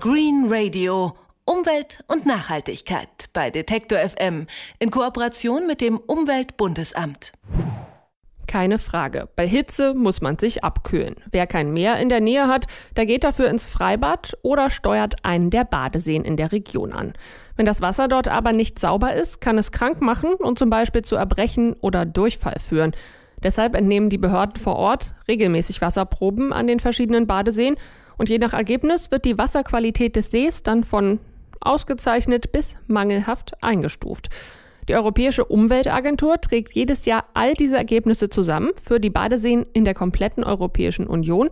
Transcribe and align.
Green 0.00 0.46
Radio. 0.48 1.16
Umwelt 1.44 2.04
und 2.06 2.24
Nachhaltigkeit 2.24 3.08
bei 3.32 3.50
Detektor 3.50 3.98
FM 3.98 4.46
in 4.78 4.92
Kooperation 4.92 5.66
mit 5.66 5.80
dem 5.80 5.98
Umweltbundesamt. 5.98 7.32
Keine 8.46 8.78
Frage. 8.78 9.28
Bei 9.34 9.44
Hitze 9.44 9.94
muss 9.94 10.20
man 10.20 10.38
sich 10.38 10.62
abkühlen. 10.62 11.16
Wer 11.32 11.48
kein 11.48 11.72
Meer 11.72 11.96
in 11.96 12.10
der 12.10 12.20
Nähe 12.20 12.46
hat, 12.46 12.66
der 12.96 13.06
geht 13.06 13.24
dafür 13.24 13.50
ins 13.50 13.66
Freibad 13.66 14.38
oder 14.42 14.70
steuert 14.70 15.24
einen 15.24 15.50
der 15.50 15.64
Badeseen 15.64 16.24
in 16.24 16.36
der 16.36 16.52
Region 16.52 16.92
an. 16.92 17.14
Wenn 17.56 17.66
das 17.66 17.82
Wasser 17.82 18.06
dort 18.06 18.28
aber 18.28 18.52
nicht 18.52 18.78
sauber 18.78 19.14
ist, 19.14 19.40
kann 19.40 19.58
es 19.58 19.72
krank 19.72 20.00
machen 20.00 20.34
und 20.34 20.60
zum 20.60 20.70
Beispiel 20.70 21.02
zu 21.02 21.16
Erbrechen 21.16 21.74
oder 21.80 22.06
Durchfall 22.06 22.60
führen. 22.60 22.92
Deshalb 23.42 23.74
entnehmen 23.74 24.10
die 24.10 24.18
Behörden 24.18 24.56
vor 24.56 24.76
Ort 24.76 25.14
regelmäßig 25.26 25.80
Wasserproben 25.80 26.52
an 26.52 26.68
den 26.68 26.78
verschiedenen 26.78 27.26
Badeseen 27.26 27.76
und 28.18 28.28
je 28.28 28.38
nach 28.38 28.52
Ergebnis 28.52 29.10
wird 29.10 29.24
die 29.24 29.38
Wasserqualität 29.38 30.16
des 30.16 30.30
Sees 30.30 30.62
dann 30.62 30.84
von 30.84 31.20
ausgezeichnet 31.60 32.52
bis 32.52 32.74
mangelhaft 32.86 33.62
eingestuft. 33.62 34.28
Die 34.88 34.94
Europäische 34.94 35.44
Umweltagentur 35.44 36.40
trägt 36.40 36.72
jedes 36.72 37.04
Jahr 37.04 37.24
all 37.34 37.54
diese 37.54 37.76
Ergebnisse 37.76 38.30
zusammen 38.30 38.70
für 38.82 39.00
die 39.00 39.10
Badeseen 39.10 39.66
in 39.72 39.84
der 39.84 39.94
kompletten 39.94 40.44
Europäischen 40.44 41.06
Union 41.06 41.50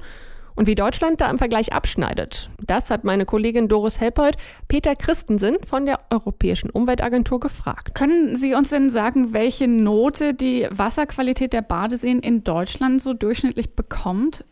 und 0.57 0.67
wie 0.67 0.75
Deutschland 0.75 1.21
da 1.21 1.31
im 1.31 1.39
Vergleich 1.39 1.73
abschneidet, 1.73 2.51
das 2.67 2.91
hat 2.91 3.05
meine 3.05 3.27
Kollegin 3.27 3.69
Doris 3.69 4.01
Helpold 4.01 4.37
Peter 4.69 4.97
Christensen 4.97 5.57
von 5.65 5.87
der 5.87 6.01
Europäischen 6.11 6.71
Umweltagentur 6.71 7.39
gefragt. 7.41 7.95
Können 7.95 8.37
Sie 8.37 8.55
uns 8.55 8.71
denn 8.71 8.91
sagen, 8.91 9.33
welche 9.33 9.69
Note 9.69 10.35
die 10.35 10.67
Wasserqualität 10.71 11.53
der 11.53 11.63
Badeseen 11.63 12.21
in 12.21 12.43
Deutschland 12.43 13.03
so 13.03 13.13
durchschnittlich 13.13 13.75
bekommt? 13.75 14.45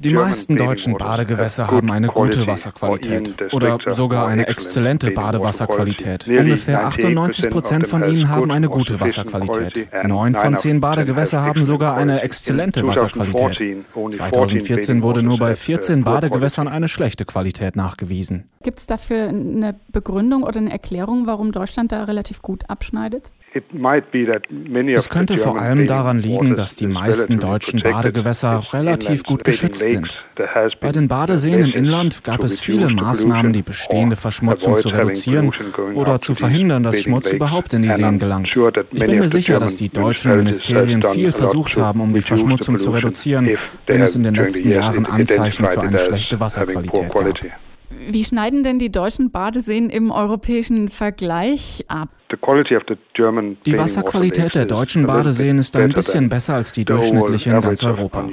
Die 0.00 0.12
meisten 0.12 0.56
deutschen 0.56 0.96
Badegewässer 0.96 1.70
haben 1.70 1.90
eine 1.90 2.08
gute 2.08 2.46
Wasserqualität 2.46 3.34
oder 3.52 3.78
sogar 3.88 4.26
eine 4.28 4.46
exzellente 4.46 5.10
Badewasserqualität. 5.10 6.28
Ungefähr 6.28 6.86
98 6.86 7.50
Prozent 7.50 7.86
von 7.86 8.08
ihnen 8.08 8.28
haben 8.28 8.50
eine 8.50 8.68
gute 8.68 9.00
Wasserqualität. 9.00 9.88
Neun 10.04 10.34
von 10.34 10.56
zehn 10.56 10.80
Badegewässer 10.80 11.42
haben 11.42 11.64
sogar 11.64 11.96
eine 11.96 12.20
exzellente 12.22 12.86
Wasserqualität. 12.86 13.84
2014 13.94 15.02
wurde 15.02 15.22
nur 15.22 15.38
bei 15.38 15.45
bei 15.48 15.54
14 15.54 16.04
Badegewässern 16.04 16.68
eine 16.68 16.88
schlechte 16.88 17.24
Qualität 17.24 17.76
nachgewiesen. 17.76 18.48
Gibt 18.62 18.78
es 18.80 18.86
dafür 18.86 19.28
eine 19.28 19.74
Begründung 19.92 20.42
oder 20.42 20.58
eine 20.58 20.70
Erklärung, 20.70 21.26
warum 21.26 21.52
Deutschland 21.52 21.92
da 21.92 22.04
relativ 22.04 22.42
gut 22.42 22.68
abschneidet? 22.68 23.32
Es 24.94 25.08
könnte 25.08 25.36
vor 25.36 25.60
allem 25.60 25.86
daran 25.86 26.18
liegen, 26.18 26.54
dass 26.54 26.76
die 26.76 26.86
meisten 26.86 27.38
deutschen 27.38 27.82
Badegewässer 27.82 28.62
relativ 28.72 29.22
gut 29.24 29.44
geschützt 29.44 29.88
sind. 29.88 30.24
Bei 30.80 30.92
den 30.92 31.08
Badeseen 31.08 31.60
im 31.60 31.72
Inland 31.72 32.24
gab 32.24 32.42
es 32.44 32.60
viele 32.60 32.88
Maßnahmen, 32.88 33.52
die 33.52 33.62
bestehende 33.62 34.16
Verschmutzung 34.16 34.78
zu 34.78 34.88
reduzieren 34.88 35.52
oder 35.94 36.20
zu 36.20 36.34
verhindern, 36.34 36.82
dass 36.82 37.02
Schmutz 37.02 37.32
überhaupt 37.32 37.72
in 37.72 37.82
die 37.82 37.90
Seen 37.90 38.18
gelangt. 38.18 38.56
Ich 38.92 39.04
bin 39.04 39.18
mir 39.18 39.28
sicher, 39.28 39.58
dass 39.58 39.76
die 39.76 39.88
deutschen 39.88 40.36
Ministerien 40.36 41.02
viel 41.02 41.32
versucht 41.32 41.76
haben, 41.76 42.00
um 42.00 42.12
die 42.12 42.22
Verschmutzung 42.22 42.78
zu 42.78 42.90
reduzieren, 42.90 43.50
wenn 43.86 44.02
es 44.02 44.14
in 44.14 44.22
den 44.22 44.34
letzten 44.34 44.70
Jahren 44.70 45.06
Anzeichen 45.06 45.64
für 45.66 45.80
eine 45.80 45.98
schlechte 45.98 46.40
Wasserqualität 46.40 47.12
gab. 47.12 47.34
Wie 47.90 48.24
schneiden 48.24 48.62
denn 48.62 48.78
die 48.78 48.90
deutschen 48.90 49.30
Badeseen 49.30 49.90
im 49.90 50.10
europäischen 50.10 50.88
Vergleich 50.88 51.84
ab? 51.88 52.08
Die 52.30 53.78
Wasserqualität 53.78 54.54
der 54.54 54.66
deutschen 54.66 55.06
Badeseen 55.06 55.58
ist 55.58 55.76
ein 55.76 55.92
bisschen 55.92 56.28
besser 56.28 56.54
als 56.54 56.72
die 56.72 56.84
durchschnittliche 56.84 57.50
in 57.50 57.60
ganz 57.60 57.84
Europa. 57.84 58.28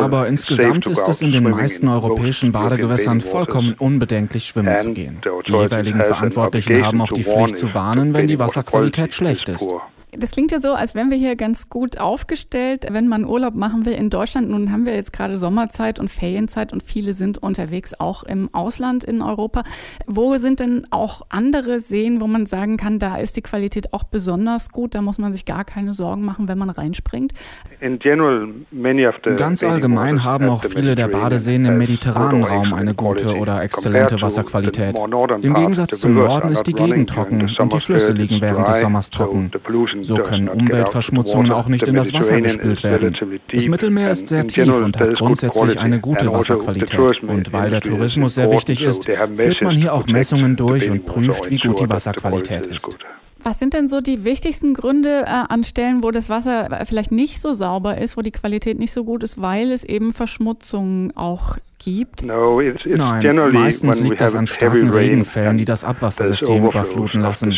Aber 0.00 0.26
insgesamt 0.26 0.88
ist 0.88 1.08
es 1.08 1.22
in 1.22 1.30
den 1.30 1.44
meisten 1.44 1.86
europäischen 1.86 2.50
Badegewässern 2.50 3.20
vollkommen 3.20 3.74
unbedenklich, 3.78 4.46
schwimmen 4.46 4.76
zu 4.76 4.92
gehen. 4.92 5.20
Die 5.46 5.52
jeweiligen 5.52 6.00
Verantwortlichen 6.00 6.84
haben 6.84 7.00
auch 7.00 7.12
die 7.12 7.22
Pflicht 7.22 7.56
zu 7.56 7.72
warnen, 7.72 8.14
wenn 8.14 8.26
die 8.26 8.40
Wasserqualität 8.40 9.14
schlecht 9.14 9.48
ist. 9.48 9.68
Das 10.14 10.32
klingt 10.32 10.52
ja 10.52 10.58
so, 10.58 10.74
als 10.74 10.94
wären 10.94 11.10
wir 11.10 11.16
hier 11.16 11.36
ganz 11.36 11.70
gut 11.70 11.98
aufgestellt, 11.98 12.86
wenn 12.90 13.08
man 13.08 13.24
Urlaub 13.24 13.54
machen 13.54 13.86
will 13.86 13.94
in 13.94 14.10
Deutschland. 14.10 14.50
Nun 14.50 14.70
haben 14.70 14.84
wir 14.84 14.94
jetzt 14.94 15.14
gerade 15.14 15.38
Sommerzeit 15.38 15.98
und 15.98 16.10
Ferienzeit 16.10 16.74
und 16.74 16.82
viele 16.82 17.14
sind 17.14 17.38
unterwegs, 17.38 17.94
auch 17.98 18.22
im 18.22 18.50
Ausland 18.52 19.04
in 19.04 19.22
Europa. 19.22 19.62
Wo 20.06 20.36
sind 20.36 20.60
denn 20.60 20.86
auch 20.90 21.22
andere 21.30 21.80
Seen, 21.80 22.20
wo 22.20 22.26
man 22.26 22.44
sagen 22.44 22.76
kann, 22.76 22.98
da 22.98 23.16
ist 23.16 23.38
die 23.38 23.40
Qualität 23.40 23.94
auch 23.94 24.02
besonders 24.02 24.68
gut, 24.70 24.94
da 24.94 25.00
muss 25.00 25.16
man 25.16 25.32
sich 25.32 25.46
gar 25.46 25.64
keine 25.64 25.94
Sorgen 25.94 26.26
machen, 26.26 26.46
wenn 26.46 26.58
man 26.58 26.68
reinspringt? 26.68 27.32
Ganz 29.38 29.62
allgemein 29.62 30.24
haben 30.24 30.48
auch 30.50 30.62
viele 30.62 30.94
der 30.94 31.08
Badeseen 31.08 31.64
im 31.64 31.78
mediterranen 31.78 32.44
Raum 32.44 32.74
eine 32.74 32.92
gute 32.92 33.34
oder 33.34 33.62
exzellente 33.62 34.20
Wasserqualität. 34.20 34.94
Im 35.40 35.54
Gegensatz 35.54 35.98
zum 35.98 36.12
Norden 36.12 36.50
ist 36.50 36.64
die 36.64 36.74
Gegend 36.74 37.08
trocken 37.08 37.50
und 37.58 37.72
die 37.72 37.80
Flüsse 37.80 38.12
liegen 38.12 38.42
während 38.42 38.68
des 38.68 38.80
Sommers 38.80 39.08
trocken. 39.08 39.50
So 40.02 40.16
können 40.16 40.48
Umweltverschmutzungen 40.48 41.52
auch 41.52 41.68
nicht 41.68 41.86
in 41.88 41.94
das 41.94 42.12
Wasser 42.12 42.40
gespült 42.40 42.82
werden. 42.82 43.16
Das 43.52 43.68
Mittelmeer 43.68 44.10
ist 44.10 44.28
sehr 44.28 44.46
tief 44.46 44.80
und 44.80 44.98
hat 44.98 45.14
grundsätzlich 45.14 45.78
eine 45.78 46.00
gute 46.00 46.32
Wasserqualität. 46.32 47.22
Und 47.22 47.52
weil 47.52 47.70
der 47.70 47.80
Tourismus 47.80 48.34
sehr 48.34 48.50
wichtig 48.50 48.82
ist, 48.82 49.06
führt 49.06 49.62
man 49.62 49.76
hier 49.76 49.94
auch 49.94 50.06
Messungen 50.06 50.56
durch 50.56 50.90
und 50.90 51.06
prüft, 51.06 51.50
wie 51.50 51.58
gut 51.58 51.80
die 51.80 51.88
Wasserqualität 51.88 52.66
ist. 52.66 52.98
Was 53.44 53.58
sind 53.58 53.74
denn 53.74 53.88
so 53.88 54.00
die 54.00 54.24
wichtigsten 54.24 54.72
Gründe 54.72 55.24
äh, 55.26 55.44
an 55.48 55.64
Stellen, 55.64 56.04
wo 56.04 56.12
das 56.12 56.28
Wasser 56.28 56.84
vielleicht 56.84 57.10
nicht 57.10 57.40
so 57.40 57.52
sauber 57.52 57.98
ist, 57.98 58.16
wo 58.16 58.20
die 58.20 58.30
Qualität 58.30 58.78
nicht 58.78 58.92
so 58.92 59.02
gut 59.02 59.24
ist, 59.24 59.40
weil 59.40 59.72
es 59.72 59.82
eben 59.82 60.12
Verschmutzungen 60.12 61.16
auch 61.16 61.56
gibt? 61.84 62.24
Nein, 62.24 63.52
meistens 63.52 64.00
liegt 64.00 64.20
das 64.20 64.34
an 64.34 64.46
starken 64.46 64.90
Regenfällen, 64.90 65.58
die 65.58 65.64
das 65.64 65.84
Abwassersystem 65.84 66.64
überfluten 66.64 67.20
lassen. 67.20 67.56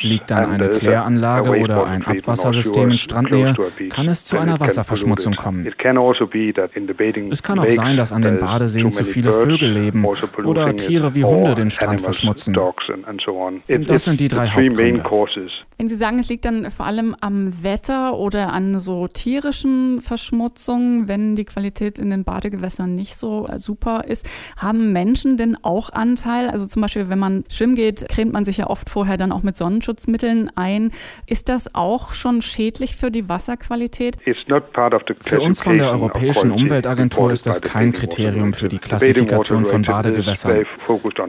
Liegt 0.00 0.30
dann 0.30 0.50
eine 0.50 0.68
Kläranlage 0.70 1.58
oder 1.58 1.86
ein 1.86 2.04
Abwassersystem 2.04 2.90
in 2.90 2.98
Strandnähe, 2.98 3.54
kann 3.90 4.08
es 4.08 4.24
zu 4.24 4.38
einer 4.38 4.60
Wasserverschmutzung 4.60 5.34
kommen. 5.34 5.66
Also 5.66 6.26
es 7.30 7.42
kann 7.42 7.58
auch 7.58 7.70
sein, 7.70 7.96
dass 7.96 8.12
an 8.12 8.22
den 8.22 8.40
Badeseen 8.40 8.90
zu 8.90 9.04
viele 9.04 9.32
Vögel 9.32 9.70
leben 9.70 10.06
also 10.06 10.28
oder 10.44 10.76
Tiere 10.76 11.14
wie 11.14 11.24
Hunde 11.24 11.54
den 11.54 11.70
Strand 11.70 12.00
verschmutzen. 12.00 12.56
Das 13.86 14.04
sind 14.04 14.20
die 14.20 14.28
drei 14.28 14.48
Hauptgründe. 14.48 15.02
Wenn 15.78 15.88
Sie 15.88 15.94
sagen, 15.94 16.18
es 16.18 16.28
liegt 16.28 16.44
dann 16.44 16.70
vor 16.70 16.84
allem 16.84 17.16
am 17.20 17.62
Wetter 17.62 18.18
oder 18.18 18.52
an 18.52 18.78
so 18.78 19.08
tierischen 19.08 20.00
Verschmutzungen, 20.02 21.08
wenn 21.08 21.36
die 21.36 21.46
Qualität 21.46 21.98
in 21.98 22.10
den 22.10 22.24
Badegewässern 22.24 22.94
nicht 22.94 23.16
so 23.16 23.29
super 23.56 24.04
ist. 24.06 24.28
Haben 24.56 24.92
Menschen 24.92 25.36
denn 25.36 25.56
auch 25.62 25.90
Anteil? 25.90 26.48
Also 26.48 26.66
zum 26.66 26.82
Beispiel, 26.82 27.08
wenn 27.08 27.18
man 27.18 27.44
schwimmen 27.48 27.74
geht, 27.74 28.08
cremt 28.08 28.32
man 28.32 28.44
sich 28.44 28.58
ja 28.58 28.66
oft 28.68 28.90
vorher 28.90 29.16
dann 29.16 29.32
auch 29.32 29.42
mit 29.42 29.56
Sonnenschutzmitteln 29.56 30.50
ein. 30.56 30.92
Ist 31.26 31.48
das 31.48 31.74
auch 31.74 32.12
schon 32.12 32.42
schädlich 32.42 32.96
für 32.96 33.10
die 33.10 33.28
Wasserqualität? 33.28 34.16
Für 35.20 35.40
uns 35.40 35.62
von 35.62 35.78
der 35.78 35.90
Europäischen 35.90 36.50
Umweltagentur 36.50 37.30
ist 37.32 37.46
das 37.46 37.60
kein 37.60 37.92
Kriterium 37.92 38.52
für 38.52 38.68
die 38.68 38.78
Klassifikation 38.78 39.64
von 39.64 39.82
Badegewässern. 39.82 40.64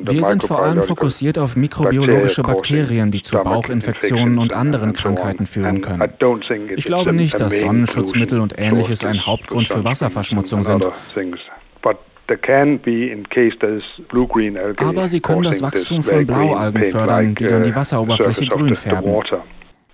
Wir 0.04 0.24
sind 0.24 0.44
vor 0.44 0.64
allem 0.64 0.84
fokussiert 0.84 1.38
auf 1.38 1.56
mikrobiologische 1.56 2.44
Bakterien, 2.44 3.12
die 3.12 3.22
zu 3.22 3.38
Bauchinfektionen 3.38 4.38
und 4.38 4.54
anderen 4.54 4.94
Krankheiten 4.94 5.46
führen 5.46 5.82
können. 5.82 6.12
Ich 6.76 6.86
glaube 6.86 7.14
nicht, 7.14 7.40
dass 7.40 7.60
Sonnenschutzmittel 7.60 8.40
und 8.40 8.56
ähnliches 8.58 9.04
ein 9.04 9.26
Hauptgrund 9.26 9.68
für 9.68 9.84
Wasserverschmutzung 9.84 10.64
sind. 10.64 10.88
Aber 14.78 15.08
sie 15.08 15.20
können 15.20 15.44
das 15.44 15.62
Wachstum 15.62 16.04
von 16.04 16.26
Blaualgen 16.26 16.84
fördern, 16.86 17.36
die 17.36 17.46
dann 17.46 17.64
die 17.64 17.72
uh, 17.72 17.76
Wasseroberfläche 17.76 18.46
grün 18.46 18.76
färben. 18.76 19.22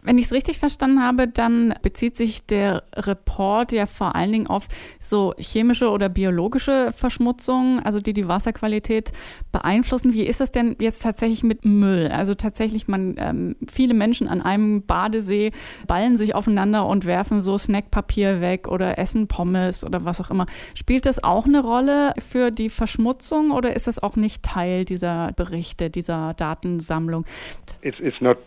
Wenn 0.07 0.17
ich 0.17 0.27
es 0.27 0.31
richtig 0.31 0.57
verstanden 0.57 1.03
habe, 1.03 1.27
dann 1.27 1.73
bezieht 1.81 2.15
sich 2.15 2.45
der 2.45 2.83
Report 2.95 3.73
ja 3.73 3.85
vor 3.85 4.15
allen 4.15 4.31
Dingen 4.31 4.47
auf 4.47 4.67
so 5.01 5.33
chemische 5.37 5.89
oder 5.89 6.07
biologische 6.07 6.93
Verschmutzungen, 6.95 7.81
also 7.81 7.99
die 7.99 8.13
die 8.13 8.25
Wasserqualität 8.29 9.11
beeinflussen. 9.51 10.13
Wie 10.13 10.23
ist 10.23 10.39
das 10.39 10.53
denn 10.53 10.77
jetzt 10.79 11.03
tatsächlich 11.03 11.43
mit 11.43 11.65
Müll? 11.65 12.07
Also 12.07 12.35
tatsächlich, 12.35 12.87
man 12.87 13.15
ähm, 13.17 13.57
viele 13.69 13.93
Menschen 13.93 14.29
an 14.29 14.41
einem 14.41 14.83
Badesee 14.83 15.51
ballen 15.87 16.15
sich 16.15 16.35
aufeinander 16.35 16.85
und 16.85 17.03
werfen 17.03 17.41
so 17.41 17.57
Snackpapier 17.57 18.39
weg 18.39 18.69
oder 18.69 18.97
essen 18.97 19.27
Pommes 19.27 19.83
oder 19.83 20.05
was 20.05 20.21
auch 20.21 20.31
immer. 20.31 20.45
Spielt 20.73 21.05
das 21.05 21.21
auch 21.21 21.45
eine 21.47 21.59
Rolle 21.59 22.13
für 22.17 22.49
die 22.51 22.69
Verschmutzung 22.69 23.51
oder 23.51 23.75
ist 23.75 23.87
das 23.87 24.01
auch 24.01 24.15
nicht 24.15 24.41
Teil 24.43 24.85
dieser 24.85 25.33
Berichte, 25.33 25.89
dieser 25.89 26.33
Datensammlung? 26.33 27.25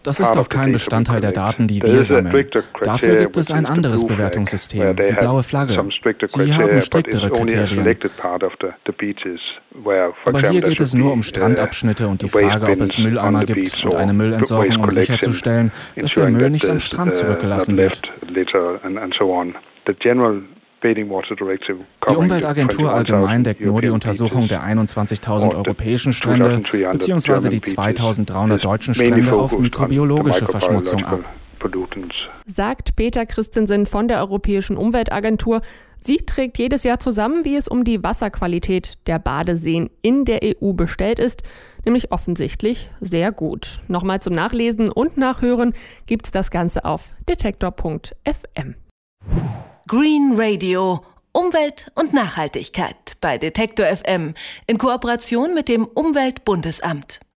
Das 0.05 0.21
ist 0.21 0.33
doch 0.33 0.49
kein 0.49 0.73
Bestandteil 0.73 1.21
der 1.21 1.33
Daten. 1.33 1.50
Daten, 1.51 1.67
die 1.67 1.83
wir 1.83 2.05
sammeln. 2.05 2.47
Dafür 2.83 3.17
gibt 3.17 3.37
es 3.37 3.51
ein 3.51 3.67
anderes 3.67 4.07
Bewertungssystem, 4.07 4.97
die 4.97 5.13
blaue 5.15 5.43
Flagge. 5.43 5.75
Sie 6.29 6.55
haben 6.55 6.81
striktere 6.81 7.31
Kriterien. 7.31 7.97
Aber 10.25 10.51
hier 10.51 10.61
geht 10.63 10.81
es 10.81 10.95
nur 10.95 11.13
um 11.13 11.23
Strandabschnitte 11.23 12.09
und 12.09 12.23
die 12.23 12.29
Frage, 12.29 12.73
ob 12.73 12.81
es 12.81 12.99
Mülleimer 12.99 13.45
gibt 13.45 13.85
und 13.85 13.95
eine 13.95 14.13
Müllentsorgung, 14.13 14.83
um 14.83 14.91
sicherzustellen, 14.91 15.73
dass 15.97 16.15
der 16.15 16.31
Müll 16.31 16.51
nicht 16.51 16.69
am 16.69 16.79
Strand 16.79 17.17
zurückgelassen 17.17 17.77
wird. 17.77 18.03
Die 20.83 22.17
Umweltagentur 22.17 22.93
allgemein 22.93 23.45
deckt 23.45 23.61
nur 23.61 23.83
die 23.83 23.91
Untersuchung 23.91 24.49
der 24.49 24.63
21.000 24.63 25.55
europäischen 25.55 26.13
Strände 26.15 26.63
bzw. 26.73 27.51
die 27.51 27.61
2.300 27.61 28.57
deutschen 28.59 28.95
Strände 28.95 29.35
auf 29.35 29.59
mikrobiologische 29.59 30.47
Verschmutzung 30.47 31.05
ab. 31.05 31.21
Sagt 32.47 32.97
Peter 32.97 33.27
Christensen 33.27 33.87
von 33.87 34.09
der 34.09 34.19
Europäischen 34.19 34.77
Umweltagentur. 34.77 35.61
Sie 35.99 36.17
trägt 36.17 36.59
jedes 36.59 36.83
Jahr 36.83 36.99
zusammen, 36.99 37.45
wie 37.45 37.57
es 37.57 37.69
um 37.69 37.85
die 37.85 38.03
Wasserqualität 38.03 38.99
der 39.07 39.19
Badeseen 39.19 39.91
in 40.03 40.25
der 40.25 40.41
EU 40.43 40.73
bestellt 40.73 41.19
ist, 41.19 41.43
nämlich 41.85 42.11
offensichtlich 42.11 42.89
sehr 43.01 43.33
gut. 43.33 43.81
Nochmal 43.89 44.21
zum 44.21 44.33
Nachlesen 44.33 44.91
und 44.91 45.19
Nachhören 45.19 45.75
gibt's 46.07 46.31
das 46.31 46.51
Ganze 46.51 46.85
auf 46.85 47.13
detektor.fm. 47.29 48.75
Green 49.87 50.33
Radio 50.37 51.05
Umwelt 51.33 51.93
und 51.95 52.13
Nachhaltigkeit 52.13 53.17
bei 53.21 53.39
Detektor 53.39 53.87
FM 53.87 54.35
in 54.67 54.79
Kooperation 54.79 55.55
mit 55.55 55.69
dem 55.69 55.85
Umweltbundesamt. 55.85 57.21